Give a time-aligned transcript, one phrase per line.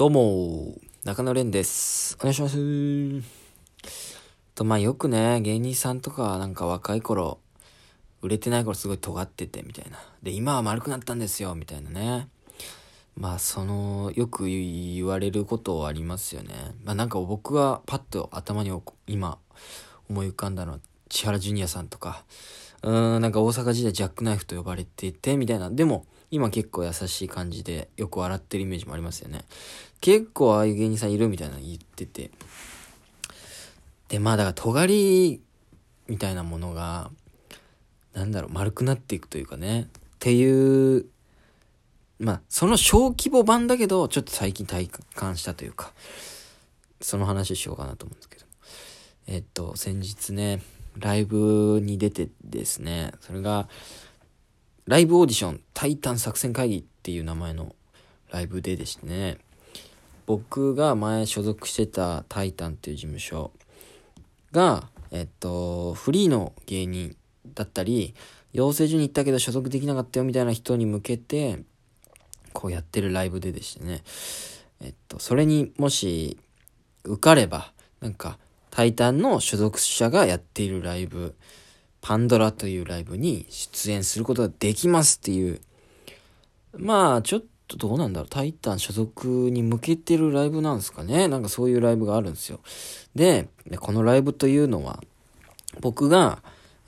[0.00, 2.16] どうも、中野蓮です。
[2.20, 2.56] お願いします。
[4.54, 7.38] と、まあよくね、芸人さんとかなんか若い頃、
[8.22, 9.98] 売れてない頃すごい尖ってて、みたいな。
[10.22, 12.28] で、今は丸くなったんですよ、みたいなね。
[13.14, 16.54] まあその、よく言われることありますよね。
[16.82, 18.72] まあなんか僕がパッと頭に
[19.06, 19.36] 今
[20.08, 20.78] 思い浮かんだのは、
[21.10, 22.24] 千原ジュニアさんとか、
[22.82, 25.70] うーん、なんか大阪時代ジャックナイフと呼ばれていて、みたいな。
[25.70, 29.44] でも、今結構優しい感じでよく笑ってるイメージもありますよね。
[30.00, 32.30] 結構ああいう芸人さんいるみたいなの言ってて。
[34.08, 35.42] で、まあだから尖り
[36.06, 37.10] みたいなものが、
[38.14, 39.82] なんだろう、丸くなっていくというかね。
[39.82, 39.86] っ
[40.20, 41.06] ていう、
[42.20, 45.92] まあその小規模版だけど、ちょっと最近体感したというか、
[47.00, 48.46] その話しようかなと思うんですけど。
[49.26, 50.62] えっと、先日ね、
[50.96, 53.68] ライブに出てですね、それが、
[54.86, 57.74] ライブオーディション、タイタン作戦会議っていう名前の
[58.30, 59.38] ライブででしてね、
[60.26, 63.52] 僕が前所属してたタイタンっていう事務所
[64.52, 67.16] が、えっと、フリーの芸人
[67.54, 68.14] だったり、
[68.52, 71.62] 養成所に行ったけど所属できなかったよみたいな人に向けて、
[72.52, 74.02] こうやってるライブででしてね、
[74.80, 76.38] えっと、それにもし
[77.04, 78.38] 受かれば、なんか、
[78.70, 81.34] タイタンの所属者がやっているライブ、
[82.00, 85.60] パンドラというライブに出演することができますっていう、
[86.76, 91.28] まあ、ちょっとどうなんだろう、タイタン所属に向けてるライブなんですかね。
[91.28, 92.60] なんかそういうライブがあるんですよ。
[93.14, 95.02] で、このライブというのは、
[95.80, 96.42] 僕が、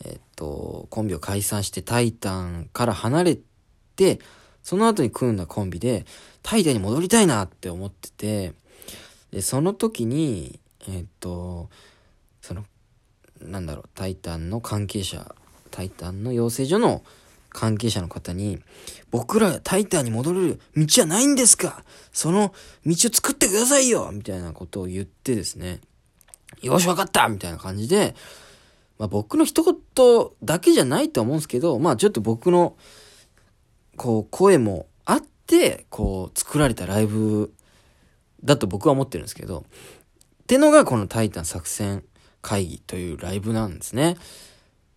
[0.05, 3.39] えっと、コンビを解散してタイタンから離れ
[3.97, 4.19] て、
[4.63, 6.05] その後に組んだコンビで、
[6.43, 8.55] タイタンに戻りたいなって思ってて、
[9.31, 11.69] で、その時に、えっと、
[12.41, 12.65] その、
[13.41, 15.35] なんだろう、タイタンの関係者、
[15.71, 17.03] タイタンの養成所の
[17.51, 18.59] 関係者の方に、
[19.11, 22.55] 僕らタイタンに戻れる道はないんですかその
[22.87, 25.81] 道を作ってくださいよみたいなことを言ってですね、
[26.63, 28.15] よしわかったみたいな感じで、
[28.99, 29.77] まあ僕の一言
[30.43, 32.77] だけじゃないと思うんですけど、まあちょっと僕の、
[33.97, 37.53] こう、声もあって、こう、作られたライブ
[38.45, 39.65] だと僕は思ってるんですけど、
[40.43, 42.03] ってのがこのタイタン作戦
[42.41, 44.17] 会議というライブなんですね。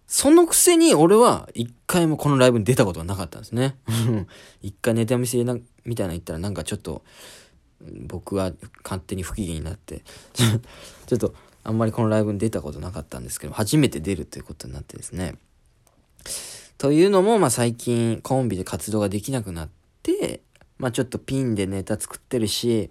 [0.08, 3.78] そのくせに俺は一回もこのライブに出たことがなかったんですね。
[4.62, 5.64] 一回ネタ見せみたいな
[6.08, 7.04] の言ったらなんかちょっと
[8.08, 8.52] 僕は
[8.84, 10.04] 勝手に不機嫌になって
[11.06, 15.36] ちょっとあんまりこのライブに出たことなかったんですけど初めて出るということになってですね。
[16.78, 19.70] というのもまあ最近コンビで活動ができなくなっ
[20.04, 20.42] て
[20.78, 22.90] まあちょっとピンでネタ作ってるし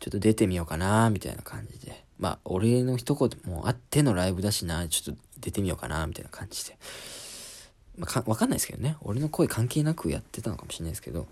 [0.00, 2.04] ちょっと出てみようかなみたいな感じで。
[2.18, 6.76] まあ、俺の一言もあってのライブだしな、ちょっと出てみようかなみたいな感じで。
[7.96, 8.96] まあ、か、わかんないですけどね。
[9.02, 11.28] 俺の声関係なくやってたのかもしれないですけど。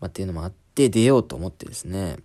[0.00, 2.18] まあ、っていうのもあって出ようと思ってですね。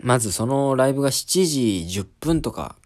[0.00, 2.76] まずそのライブが7時10分とか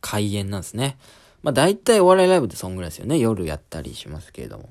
[0.00, 0.98] 開演なんですね。
[1.42, 3.18] まあ、大体お笑いライブってそんぐらいですよね。
[3.18, 4.70] 夜やったりしますけれども。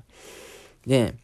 [0.86, 1.14] で、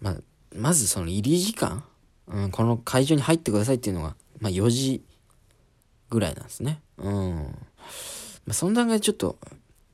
[0.00, 0.16] まあ、
[0.54, 1.84] まずその入り時間
[2.28, 5.02] うん、この会場に入ってくださいっていうのが、まあ4時
[6.10, 6.80] ぐらいなんですね。
[6.98, 7.34] うん。
[8.46, 9.38] まあその段階でちょっと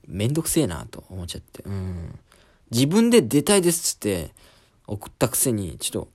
[0.07, 1.63] めんどくせえなと思っちゃって。
[1.65, 2.19] うん。
[2.71, 4.31] 自分で出たいですっつって
[4.87, 6.09] 送ったくせに、ちょっと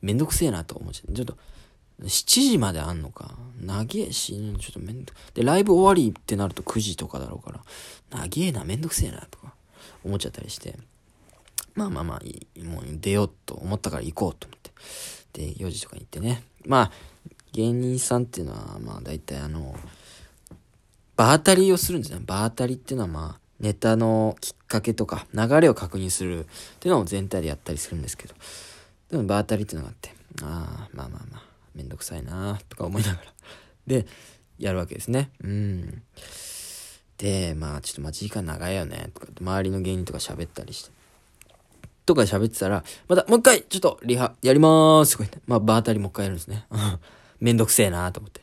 [0.00, 1.12] めんどくせえなと思っちゃって。
[1.14, 1.36] ちょっと
[2.02, 3.36] 7時まであんのか。
[3.60, 7.60] 長えし、ちょっとめんどで、ライブ終わりってなると9時とかだろうから、
[8.10, 9.54] 長えな、めんどくせえなとか
[10.04, 10.76] 思っちゃったりして。
[11.74, 14.70] まあまあまあ、もう出ようと思ったから行こうと思って。
[15.32, 16.42] で、4時とかに行ってね。
[16.66, 16.92] まあ、
[17.52, 19.74] 芸人さんっていうのは、まあ大体あの、
[21.16, 22.20] 場当たりをするんですね。
[22.24, 28.34] 場当たりっていうのはまあ、ネタのきっかけとか、流れを確認するっていうのを全体でやったりするんですけど。
[29.10, 31.42] でも場当たりっていうのがあって、ああ、まあまあまあ、
[31.74, 33.32] めんどくさいなとか思いながら。
[33.86, 34.06] で、
[34.58, 35.30] やるわけですね。
[35.42, 36.02] うん。
[37.16, 40.90] で、まあちょっと待ち時間長いよね、とか、周りの芸人とか喋ったりして。
[42.08, 46.66] とか喋ってたら、また、もう一回、ちょっと、リハ、やりまーすとか言って、まあ、場当たりもう一回やるんですね。
[47.38, 48.40] めんどくせえなと思って。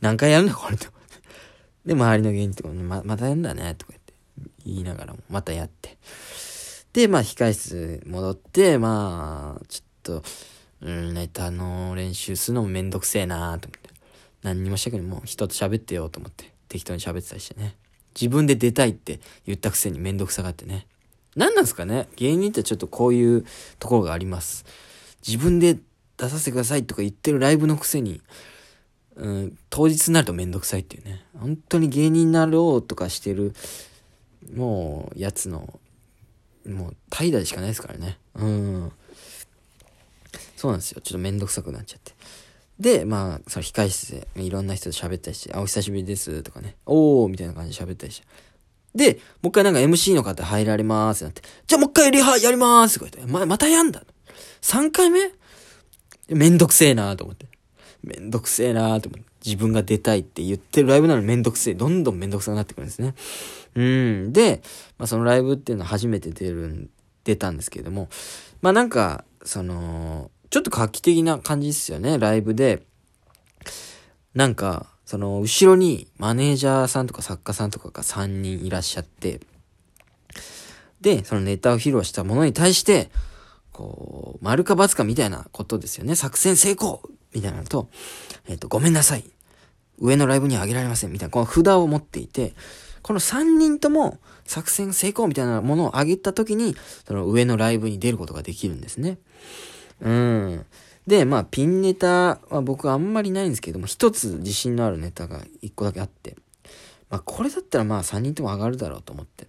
[0.00, 1.88] 何回やるんだ、これと思って。
[1.88, 4.14] で、周りの芸人とか、ま、またやるんだね、とか言って、
[4.64, 5.98] 言いながらも、またやって。
[6.94, 10.22] で、まあ、控室戻って、まあ、ちょっと、
[10.80, 13.90] うん、ネタの練習するのもめんどくせえなと思って。
[14.42, 17.76] 何にもしたくにもう人と喋ってよと思って、適当に喋ってたりしてね。
[18.18, 20.86] 自分で出たいって言ったくせにめんどくさがってね。
[21.36, 22.08] 何なんですかね？
[22.16, 23.44] 芸人ってちょっとこういう
[23.78, 24.64] ところがあります。
[25.26, 25.78] 自分で
[26.16, 28.22] 出させてくださいとか言ってるライブのくせに、
[29.16, 31.24] うん、当日になるとめんどくさいっていうね。
[31.38, 33.54] 本当に芸人になろうとかしてる、
[34.54, 35.78] もう、やつの、
[36.66, 38.18] もう、怠惰でしかないですからね。
[38.34, 38.92] うん。
[40.56, 41.00] そうなんですよ。
[41.02, 42.14] ちょっとめんどくさくなっちゃって。
[42.78, 48.26] で、まあ、その控室でいろんな人と喋ったりして、あ、お久しぶりですとかね、おーみたいな感じで喋ったりして。
[48.96, 54.02] で、もう一回なんか MC の方入られますってなって、じゃあもう一回リハやりますとか言って、ま、またやんだ
[54.62, 55.30] ?3 回目？
[56.28, 57.46] めんどくせえなーと思って。
[58.02, 59.26] めんどくせえなーと思って。
[59.44, 61.74] 自分が出たいって言ってるライブなのにめんどくせえ。
[61.74, 63.14] どんどんめんどくさくなってくるんですね。
[63.76, 64.32] うん。
[64.32, 64.60] で、
[64.98, 66.90] まあそのライブっていうのは初めて出る、
[67.22, 68.08] 出たんですけれども、
[68.60, 72.82] まあなんか、その、ちょっと画期的な感じですよね、ライブで。
[74.34, 79.40] なんか、その、後ろにマネージャーさんとか作家さんとかが3人いらっしゃって、
[81.00, 83.10] で、そのネタを披露したものに対して、
[83.72, 86.16] こう、丸か×かみたいなことですよね。
[86.16, 87.88] 作戦成功みたいなのと、
[88.48, 89.24] えっ、ー、と、ごめんなさい。
[89.98, 91.12] 上のライブにはあげられません。
[91.12, 92.54] みたいな、この札を持っていて、
[93.02, 96.74] この3人とも作戦成功みたいなものをあげた時に、
[97.06, 99.18] その上のライブに出ることができるんですね。
[100.00, 100.66] うん。
[101.06, 106.36] で、まあ、ピンネタは僕あんまりないんですけども、一つ自信のあるネタが一個だけあって、
[107.08, 109.46] まあ、これだったらまあ、3人とも上がるだろうと思って。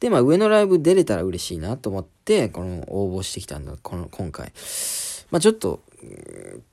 [0.00, 4.52] で、まあ、上のライブ出れたら嬉しいなと思って、この応募してきたんだ、この、今回。
[5.30, 5.82] まあ、ちょっと、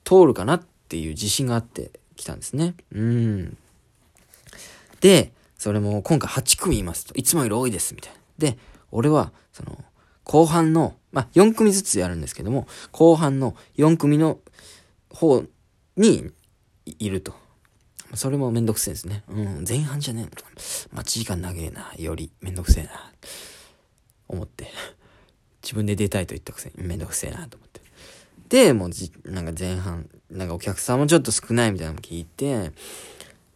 [0.04, 2.76] 通るかなっていう自信があってきたんですね。
[2.92, 3.58] うん。
[5.00, 7.14] で、それも今回8組いますと。
[7.16, 8.20] いつもより多いです、みたいな。
[8.38, 8.58] で、
[8.92, 9.78] 俺は、その、
[10.24, 14.40] 後半の、まあ、4組ずつやるんですけども、後半の4組の
[15.10, 15.44] 方
[15.98, 16.32] に
[16.86, 17.34] いると。
[18.16, 19.24] それもめんどくせえですね。
[19.28, 20.32] うん、前半じゃねえの。
[20.94, 21.92] 待ち時間長えな。
[21.98, 22.92] よりめんどくせえな。
[24.28, 24.68] 思って。
[25.62, 27.82] 自分で出たいと言ったくせにめんどくせえなと思って。
[28.50, 32.72] で、もうじ、なんか前半、なんかお客さんもちょっと少ないみたいなのも聞いて、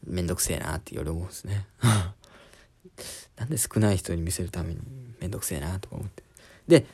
[0.06, 1.66] めんどくせえなって夜思うんですね。
[3.38, 4.82] なんで少ない人に見せるために
[5.20, 6.24] めんどくせえなとか思って。
[6.68, 6.86] で、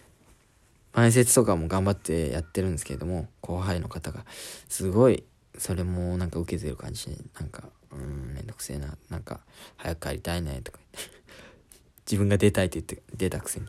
[0.94, 4.26] 前説とかも頑張ってやってるんですけれども、後輩の方が、
[4.68, 5.24] すごい、
[5.58, 9.42] それもなんか受けてる感じで、なんか、うん、めんどくせえな、なんか、
[9.78, 11.20] 早く帰りたいね、とか言って。
[12.10, 13.68] 自分が出たいって言って、出たくせに。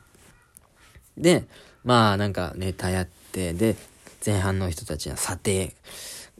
[1.19, 1.47] で、
[1.85, 3.77] まあなんかネタやって、で、
[4.25, 5.75] 前半の人たちは査定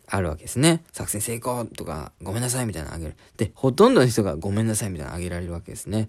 [0.07, 0.83] あるわけですね。
[0.93, 3.17] 作戦成功とか、ごめんなさいみたいなのあげる。
[3.37, 6.09] で、ほとんどの人がごめんなさいみたいなのあげられるわけですね。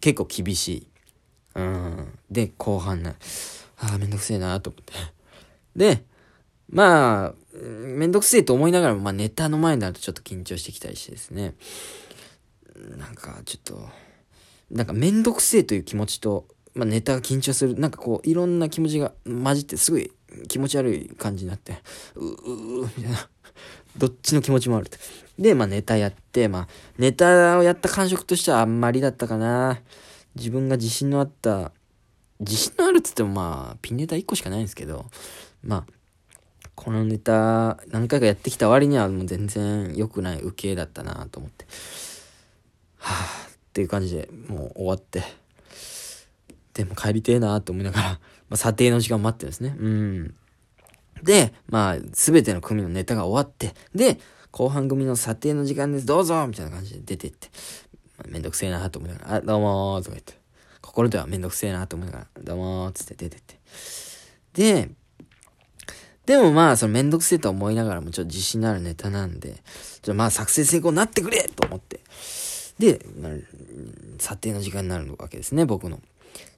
[0.00, 0.86] 結構厳しい。
[1.54, 2.18] うん。
[2.30, 3.16] で、後半ね、
[3.78, 4.92] ああ、めんどくせえなと思って。
[5.74, 6.04] で、
[6.70, 11.54] まあ、めんどくせえと思いながらも、まあネタの前になるとちょっと緊張してきたりしてですね。
[12.96, 13.88] なんか、ちょっと、
[14.70, 20.12] なんかめんどくせえという気持ちと、まあネタが緊張する、なんかこう、いろんな気持ちが混じってすごい
[20.48, 21.78] 気持ち悪い感じになって、
[22.14, 23.28] うううみたいな。
[23.96, 24.98] どっちの気持ちもあると
[25.38, 26.68] で、まあネタやって、まあ
[26.98, 29.80] ネタをやった感触としてはあんまりだったかな。
[30.34, 31.72] 自分が自信のあった、
[32.40, 35.06] 自信のあるっつってもまあ、ピンネタ1個しかないんですけど、
[35.62, 35.92] まあ、
[36.74, 41.64] このネタ何回かやってきた割にはもう全然良くない受けだったなと思って、
[42.98, 45.22] はぁ、っていう感じでもう終わって、
[46.74, 48.18] でも帰りてえなと思いながら、ま
[48.50, 49.74] あ、査定の時間待ってるんですね。
[49.78, 50.34] うん。
[51.22, 54.18] で、まあ、すべての組のネタが終わって、で、
[54.50, 57.48] 後半組の査定の時間です、どうぞみたいな感じで出てって、
[58.28, 60.38] めんどくせえなと思いながら、あ、どうもーとか言って、
[60.96, 63.58] 心ではめんどくせえなと思いながら、どうもーつって出てって。
[64.54, 64.88] で、
[66.24, 69.62] でもまあ、そのめんどくせえと思いながらもちょっと自信のあるネタなんで、
[70.00, 72.00] ちょまあ作戦成功になってくれと思って。
[72.78, 73.32] で、まあ、
[74.18, 75.98] 査定の時間になるわけですね、僕の。
[75.98, 76.00] っ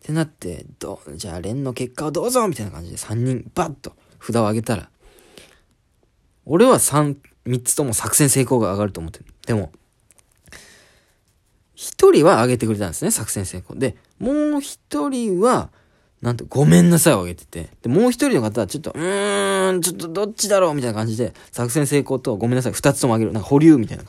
[0.03, 4.89] てなって、どう、じゃあ、連の結果をどうぞみたいな感じで3人バッと札を上げたら、
[6.47, 9.25] 俺は3、3つとも作戦成功が上がると思ってる。
[9.49, 9.73] でも、
[11.75, 13.77] 一人は上げてくれたんですね、作戦成功。
[13.77, 15.71] で、もう一人は、
[16.21, 17.69] なんと、ごめんなさいを上げてて。
[17.83, 23.33] で、もう一人の方は、ちょっと、うーん、ちょっとどっちだろうみたいな感じで、作戦成功とごめんなさい、二つとも上げる。
[23.33, 24.05] なんか保留みたいな。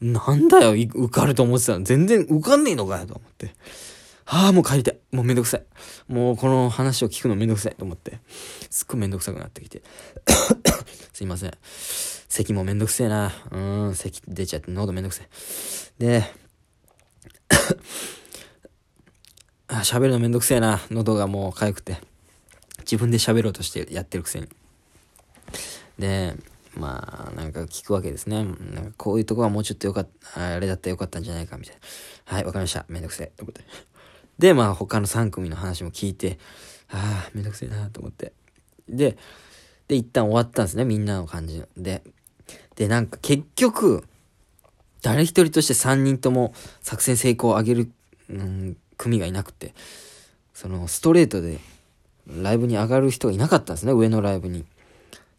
[0.00, 1.84] なんだよ、受かると思ってたの。
[1.84, 3.54] 全然受かんねえのかよ、と思って。
[4.24, 4.98] はあ、もう帰りたい。
[5.12, 5.64] もうめんどくさい。
[6.08, 8.18] もうこの話を聞くのめんどくさいと思って。
[8.68, 9.82] すっごいめんどくさくなってきて。
[11.14, 11.52] すいません。
[12.28, 13.32] 咳もめんどくせえな。
[13.52, 13.58] う
[13.90, 16.04] ん、咳出ちゃって喉めんどくせえ。
[16.04, 16.24] で、
[19.80, 20.80] 喋るのめんどくせえな。
[20.90, 21.98] 喉がもう痒くて。
[22.80, 24.48] 自分で喋ろうとしてやってるくせに。
[25.98, 26.36] で、
[26.76, 28.44] まあ、なんか聞くわけですね。
[28.44, 32.34] なんかこういうとこはもうちょっとよかった、あれだったらよかったんじゃないか、みたいな。
[32.36, 32.84] はい、わかりました。
[32.88, 33.32] めんどくせえ。
[33.36, 33.62] と思って。
[34.38, 36.38] で、まあ他の3組の話も聞いて、
[36.90, 38.32] ああ、めんどくせえなと思って。
[38.88, 39.16] で、
[39.88, 42.02] で、一旦終わったんですね、みんなの感じで。
[42.76, 44.04] で、なんか結局、
[45.02, 46.52] 誰一人として3人とも
[46.82, 47.92] 作戦成功を上げる、
[48.28, 49.74] うん、組がいなくて、
[50.54, 51.58] そのストレートで
[52.26, 54.64] ライブに上がる人がいなかったんですね、上のライブに。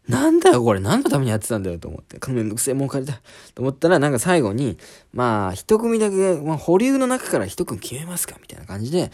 [0.08, 2.18] なんだよこれ何のためにやってたんだよと思って。
[2.18, 3.20] このめんどくせえもう借りた
[3.54, 4.78] と思ったらなんか最後に、
[5.12, 9.10] まあ一組だけ、まあ、保留の中から一組決めますかみたいな感じで、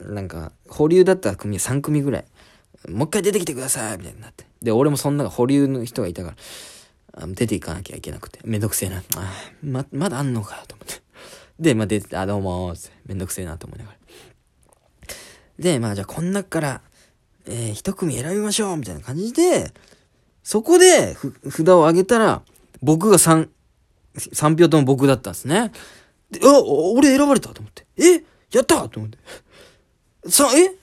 [0.00, 2.24] なんか保留だった組は3組ぐらい、
[2.88, 4.46] もう一回出てきてくださいみたいになって。
[4.62, 6.34] で、俺もそんな保留の人がいたか
[7.18, 9.02] ら、出ていかなきゃいけなくて、めんどくせえな。
[9.16, 11.02] あま、まだあんのかと思って。
[11.58, 13.98] で、まあ出てて、あ、どうもーって、めんどくせえなと思いながら。
[15.58, 16.80] で、まあじゃあこん中から、
[17.46, 19.72] えー、一組選びましょうみたいな感じで、
[20.42, 21.16] そこで
[21.48, 22.42] 札を上げたら、
[22.82, 23.48] 僕が3、
[24.16, 25.72] 3票とも僕だったんですね。
[26.30, 27.86] で、あ、俺選ばれたと思って。
[27.96, 28.22] え
[28.52, 29.18] やったと思って。
[30.28, 30.76] さ、え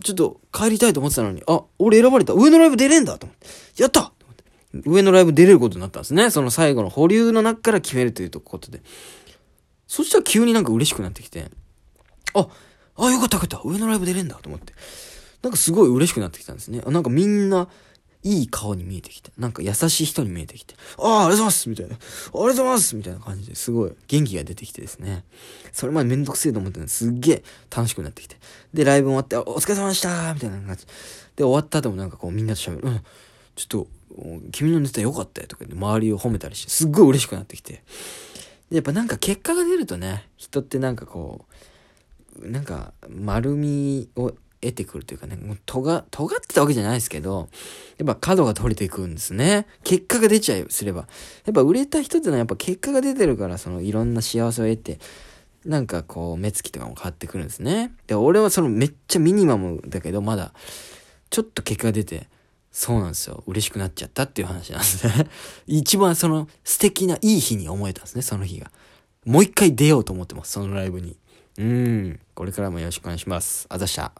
[0.00, 2.32] ちょっと帰りたいと思ってたのに、あ、俺選ばれた。
[2.34, 3.82] 上のライブ出れんだと思って。
[3.82, 4.88] やったと思って。
[4.88, 6.30] 上のライブ出れることになったんですね。
[6.30, 8.82] その最後の保留の中から決めるということで。
[9.92, 11.50] そしたら急になんか嬉しくなってきて、
[12.32, 12.48] あ、
[12.96, 13.60] あ、よかったよかった。
[13.62, 14.72] 上のライブ出れんだと思って。
[15.42, 16.80] なんかすごい嬉しくなってきたんですね。
[16.80, 17.68] なんかみんな
[18.22, 25.24] いい顔に見えてきて、なんか優しい人に見えてきて、ああ、ありがとうございますみたいな、ありがとうございますみたいな感じですごい元気が出てきてですね。
[25.72, 28.38] それまでめんどくせえと思ってたのすっげえ楽しくなってきて。
[28.72, 30.86] で、ライブ終わって、お疲れ様でしたみたいな感じ。
[31.36, 32.88] で、終わった後もなんかこうみんなと喋る。
[32.88, 33.00] うん、
[33.56, 33.86] ちょっと、
[34.52, 37.82] 君のネタ良かったよとかで周りを褒めたりして、すっごい嬉しくなってきて。
[38.72, 41.44] やっぱなんか結果が出るとね、人ってなんかこ
[42.40, 47.50] う、なんか丸みを得てくるというかね、もう尖、尖ってたわけじゃないですけど、
[47.98, 49.66] やっぱ角が取れていくんですね。
[49.84, 51.06] 結果が出ちゃいすれば。
[51.44, 54.98] やっぱ売れた人ってのはやっぱ結果が出てるから、そのいろんな幸せを得て、
[55.66, 57.92] なんかこう、目つきとかも変わってくるんですね。
[58.06, 60.54] で、俺はそのめっちゃミニマムだけど、まだ、
[61.28, 62.28] ちょっと結果が出て、
[62.72, 63.44] そうなんですよ。
[63.46, 65.28] 嬉しくなっちゃったっていう話なんですね。
[65.68, 68.72] 一番その素敵ないい日に思えたんですね、その日が。
[69.26, 71.16] もう一回出ようと思ってます、そのライブに。
[71.58, 72.20] うん。
[72.34, 73.66] これからもよろしくお願いします。
[73.68, 74.12] あざした。